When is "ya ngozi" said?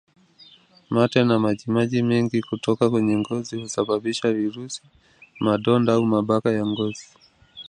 6.51-7.05